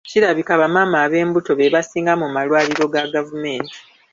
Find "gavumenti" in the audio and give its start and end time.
3.13-3.77